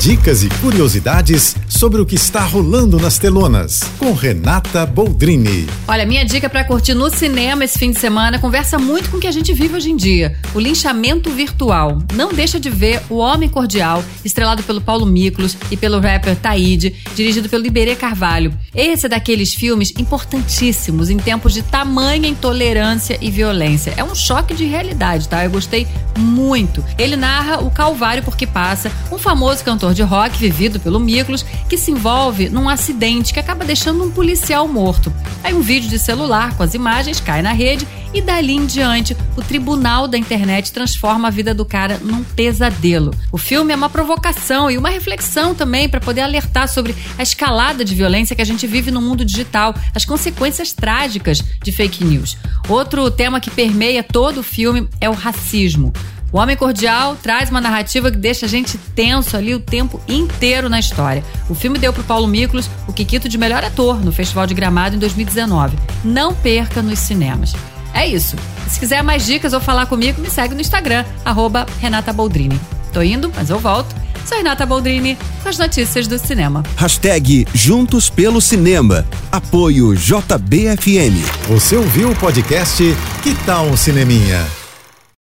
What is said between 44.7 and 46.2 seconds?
e uma reflexão também para